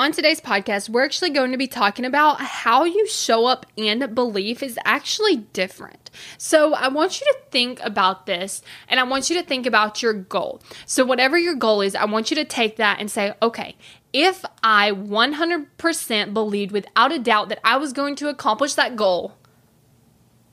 On 0.00 0.12
today's 0.12 0.40
podcast, 0.40 0.88
we're 0.88 1.04
actually 1.04 1.28
going 1.28 1.52
to 1.52 1.58
be 1.58 1.66
talking 1.66 2.06
about 2.06 2.40
how 2.40 2.84
you 2.84 3.06
show 3.06 3.44
up 3.44 3.66
and 3.76 4.14
belief 4.14 4.62
is 4.62 4.78
actually 4.82 5.36
different. 5.52 6.10
So, 6.38 6.72
I 6.72 6.88
want 6.88 7.20
you 7.20 7.26
to 7.26 7.38
think 7.50 7.80
about 7.82 8.24
this 8.24 8.62
and 8.88 8.98
I 8.98 9.02
want 9.02 9.28
you 9.28 9.36
to 9.36 9.46
think 9.46 9.66
about 9.66 10.00
your 10.02 10.14
goal. 10.14 10.62
So, 10.86 11.04
whatever 11.04 11.36
your 11.36 11.54
goal 11.54 11.82
is, 11.82 11.94
I 11.94 12.06
want 12.06 12.30
you 12.30 12.34
to 12.36 12.46
take 12.46 12.76
that 12.76 12.98
and 12.98 13.10
say, 13.10 13.34
okay, 13.42 13.76
if 14.14 14.42
I 14.62 14.90
100% 14.92 16.32
believed 16.32 16.72
without 16.72 17.12
a 17.12 17.18
doubt 17.18 17.50
that 17.50 17.60
I 17.62 17.76
was 17.76 17.92
going 17.92 18.16
to 18.16 18.30
accomplish 18.30 18.72
that 18.76 18.96
goal, 18.96 19.34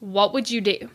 what 0.00 0.32
would 0.32 0.50
you 0.50 0.62
do? 0.62 0.88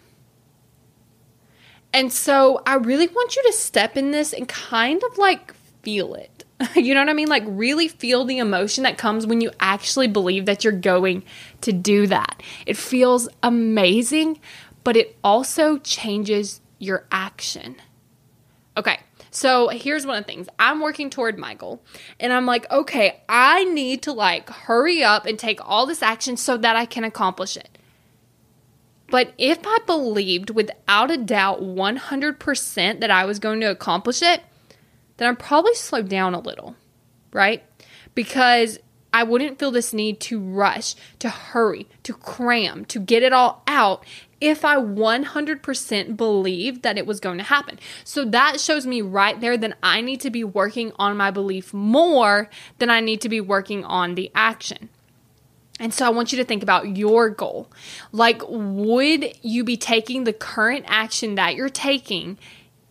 And 1.93 2.11
so, 2.11 2.63
I 2.65 2.77
really 2.77 3.05
want 3.05 3.35
you 3.35 3.43
to 3.43 3.53
step 3.53 3.95
in 3.95 4.09
this 4.09 4.33
and 4.33 4.47
kind 4.47 5.03
of 5.03 5.19
like 5.19 5.53
feel 5.83 6.15
it 6.15 6.45
you 6.75 6.93
know 6.93 7.01
what 7.01 7.09
I 7.09 7.13
mean? 7.13 7.29
Like, 7.29 7.43
really 7.45 7.87
feel 7.87 8.25
the 8.25 8.39
emotion 8.39 8.83
that 8.83 8.97
comes 8.97 9.25
when 9.25 9.41
you 9.41 9.51
actually 9.59 10.07
believe 10.07 10.45
that 10.45 10.63
you're 10.63 10.73
going 10.73 11.23
to 11.61 11.71
do 11.71 12.07
that. 12.07 12.41
It 12.65 12.77
feels 12.77 13.29
amazing, 13.43 14.39
but 14.83 14.97
it 14.97 15.17
also 15.23 15.77
changes 15.77 16.61
your 16.77 17.05
action. 17.11 17.75
Okay, 18.75 18.99
so 19.31 19.69
here's 19.69 20.05
one 20.05 20.17
of 20.17 20.25
the 20.25 20.31
things 20.31 20.47
I'm 20.57 20.81
working 20.81 21.09
toward 21.09 21.37
my 21.37 21.53
goal, 21.53 21.81
and 22.19 22.33
I'm 22.33 22.45
like, 22.45 22.69
okay, 22.71 23.21
I 23.29 23.63
need 23.65 24.01
to 24.03 24.11
like 24.11 24.49
hurry 24.49 25.03
up 25.03 25.25
and 25.25 25.37
take 25.37 25.59
all 25.67 25.85
this 25.85 26.01
action 26.01 26.37
so 26.37 26.57
that 26.57 26.75
I 26.75 26.85
can 26.85 27.03
accomplish 27.03 27.55
it. 27.55 27.77
But 29.11 29.33
if 29.37 29.59
I 29.65 29.79
believed 29.85 30.51
without 30.51 31.09
a 31.09 31.17
doubt 31.17 31.61
100% 31.61 32.99
that 32.99 33.09
I 33.09 33.25
was 33.25 33.39
going 33.39 33.59
to 33.61 33.71
accomplish 33.71 34.21
it, 34.21 34.43
then 35.19 35.29
I'd 35.29 35.39
probably 35.39 35.75
slow 35.75 36.01
down 36.01 36.33
a 36.33 36.39
little, 36.39 36.75
right? 37.31 37.63
Because 38.15 38.79
I 39.13 39.23
wouldn't 39.23 39.59
feel 39.59 39.71
this 39.71 39.93
need 39.93 40.19
to 40.21 40.39
rush, 40.39 40.95
to 41.19 41.29
hurry, 41.29 41.87
to 42.03 42.13
cram, 42.13 42.85
to 42.85 42.99
get 42.99 43.23
it 43.23 43.33
all 43.33 43.63
out 43.67 44.05
if 44.39 44.63
I 44.63 44.77
100% 44.77 46.15
believed 46.15 46.83
that 46.83 46.97
it 46.97 47.05
was 47.05 47.19
going 47.19 47.37
to 47.39 47.43
happen. 47.43 47.79
So 48.03 48.23
that 48.25 48.61
shows 48.61 48.87
me 48.87 49.01
right 49.01 49.39
there 49.39 49.57
that 49.57 49.77
I 49.83 50.01
need 50.01 50.21
to 50.21 50.29
be 50.29 50.43
working 50.43 50.93
on 50.97 51.17
my 51.17 51.31
belief 51.31 51.73
more 51.73 52.49
than 52.77 52.89
I 52.89 53.01
need 53.01 53.19
to 53.21 53.29
be 53.29 53.41
working 53.41 53.83
on 53.83 54.15
the 54.15 54.31
action. 54.33 54.89
And 55.79 55.93
so 55.93 56.05
I 56.05 56.09
want 56.09 56.31
you 56.31 56.37
to 56.37 56.45
think 56.45 56.63
about 56.63 56.97
your 56.97 57.29
goal. 57.29 57.69
Like, 58.11 58.41
would 58.47 59.33
you 59.41 59.63
be 59.63 59.77
taking 59.77 60.23
the 60.23 60.33
current 60.33 60.85
action 60.87 61.35
that 61.35 61.55
you're 61.55 61.69
taking 61.69 62.37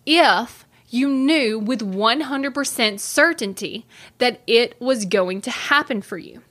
if 0.04 0.66
you 0.90 1.08
knew 1.08 1.58
with 1.58 1.80
100% 1.80 3.00
certainty 3.00 3.86
that 4.18 4.40
it 4.46 4.80
was 4.80 5.04
going 5.04 5.40
to 5.42 5.50
happen 5.50 6.02
for 6.02 6.18
you. 6.18 6.42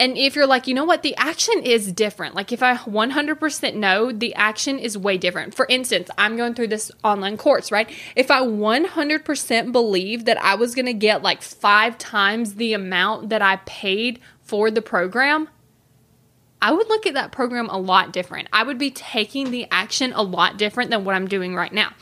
And 0.00 0.16
if 0.16 0.34
you're 0.34 0.46
like, 0.46 0.66
you 0.66 0.72
know 0.72 0.86
what, 0.86 1.02
the 1.02 1.14
action 1.16 1.62
is 1.62 1.92
different. 1.92 2.34
Like 2.34 2.52
if 2.52 2.62
I 2.62 2.74
100% 2.74 3.74
know, 3.74 4.10
the 4.10 4.34
action 4.34 4.78
is 4.78 4.96
way 4.96 5.18
different. 5.18 5.54
For 5.54 5.66
instance, 5.68 6.08
I'm 6.16 6.38
going 6.38 6.54
through 6.54 6.68
this 6.68 6.90
online 7.04 7.36
course, 7.36 7.70
right? 7.70 7.90
If 8.16 8.30
I 8.30 8.40
100% 8.40 9.72
believe 9.72 10.24
that 10.24 10.42
I 10.42 10.54
was 10.54 10.74
going 10.74 10.86
to 10.86 10.94
get 10.94 11.22
like 11.22 11.42
five 11.42 11.98
times 11.98 12.54
the 12.54 12.72
amount 12.72 13.28
that 13.28 13.42
I 13.42 13.56
paid 13.66 14.20
for 14.42 14.70
the 14.70 14.80
program, 14.80 15.50
I 16.62 16.72
would 16.72 16.88
look 16.88 17.06
at 17.06 17.14
that 17.14 17.32
program 17.32 17.68
a 17.70 17.78
lot 17.78 18.12
different. 18.12 18.48
I 18.52 18.62
would 18.62 18.78
be 18.78 18.90
taking 18.90 19.50
the 19.50 19.66
action 19.70 20.12
a 20.12 20.22
lot 20.22 20.58
different 20.58 20.90
than 20.90 21.04
what 21.04 21.14
I'm 21.14 21.26
doing 21.26 21.54
right 21.54 21.72
now. 21.72 21.92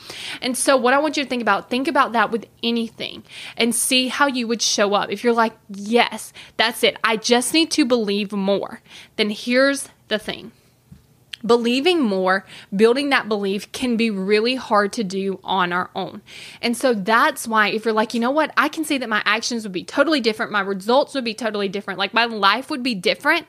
And 0.41 0.57
so, 0.57 0.75
what 0.75 0.93
I 0.93 0.99
want 0.99 1.17
you 1.17 1.23
to 1.23 1.29
think 1.29 1.41
about, 1.41 1.69
think 1.69 1.87
about 1.87 2.11
that 2.13 2.31
with 2.31 2.45
anything 2.61 3.23
and 3.55 3.73
see 3.73 4.09
how 4.09 4.27
you 4.27 4.47
would 4.47 4.61
show 4.61 4.93
up. 4.93 5.11
If 5.11 5.23
you're 5.23 5.33
like, 5.33 5.53
yes, 5.69 6.33
that's 6.57 6.83
it, 6.83 6.97
I 7.03 7.17
just 7.17 7.53
need 7.53 7.71
to 7.71 7.85
believe 7.85 8.31
more, 8.31 8.81
then 9.15 9.29
here's 9.29 9.89
the 10.09 10.19
thing. 10.19 10.51
Believing 11.45 12.01
more, 12.01 12.45
building 12.75 13.11
that 13.11 13.29
belief 13.29 13.71
can 13.71 13.95
be 13.95 14.09
really 14.09 14.55
hard 14.55 14.91
to 14.93 15.05
do 15.05 15.39
on 15.41 15.71
our 15.71 15.89
own. 15.95 16.21
And 16.61 16.75
so 16.75 16.93
that's 16.93 17.47
why, 17.47 17.69
if 17.69 17.85
you're 17.85 17.93
like, 17.93 18.13
you 18.13 18.19
know 18.19 18.31
what, 18.31 18.51
I 18.57 18.67
can 18.67 18.83
see 18.83 18.97
that 18.97 19.07
my 19.07 19.21
actions 19.23 19.63
would 19.63 19.71
be 19.71 19.85
totally 19.85 20.19
different, 20.19 20.51
my 20.51 20.59
results 20.59 21.13
would 21.13 21.23
be 21.23 21.33
totally 21.33 21.69
different, 21.69 21.97
like 21.97 22.13
my 22.13 22.25
life 22.25 22.69
would 22.69 22.83
be 22.83 22.93
different 22.93 23.47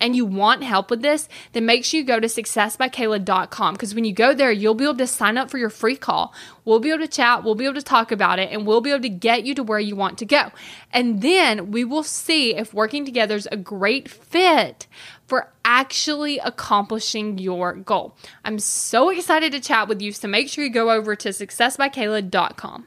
and 0.00 0.16
you 0.16 0.24
want 0.24 0.62
help 0.62 0.90
with 0.90 1.02
this, 1.02 1.28
then 1.52 1.66
make 1.66 1.84
sure 1.84 2.00
you 2.00 2.06
go 2.06 2.20
to 2.20 2.26
successbykayla.com 2.26 3.74
because 3.74 3.94
when 3.94 4.04
you 4.04 4.12
go 4.12 4.34
there, 4.34 4.50
you'll 4.50 4.74
be 4.74 4.84
able 4.84 4.96
to 4.96 5.06
sign 5.06 5.36
up 5.36 5.50
for 5.50 5.58
your 5.58 5.70
free 5.70 5.96
call. 5.96 6.34
We'll 6.64 6.80
be 6.80 6.90
able 6.90 7.00
to 7.00 7.08
chat, 7.08 7.44
we'll 7.44 7.54
be 7.54 7.64
able 7.64 7.74
to 7.74 7.82
talk 7.82 8.12
about 8.12 8.38
it, 8.38 8.50
and 8.50 8.66
we'll 8.66 8.80
be 8.80 8.90
able 8.90 9.02
to 9.02 9.08
get 9.08 9.44
you 9.44 9.54
to 9.54 9.62
where 9.62 9.78
you 9.78 9.96
want 9.96 10.18
to 10.18 10.26
go. 10.26 10.50
And 10.92 11.22
then 11.22 11.70
we 11.70 11.84
will 11.84 12.02
see 12.02 12.54
if 12.54 12.72
working 12.72 13.04
together 13.04 13.36
is 13.36 13.48
a 13.50 13.56
great 13.56 14.08
fit 14.08 14.86
for 15.26 15.52
actually 15.64 16.38
accomplishing 16.38 17.38
your 17.38 17.74
goal. 17.74 18.16
I'm 18.44 18.58
so 18.58 19.10
excited 19.10 19.52
to 19.52 19.60
chat 19.60 19.88
with 19.88 20.02
you, 20.02 20.12
so 20.12 20.28
make 20.28 20.48
sure 20.48 20.64
you 20.64 20.70
go 20.70 20.90
over 20.90 21.14
to 21.16 21.28
successbykayla.com. 21.28 22.86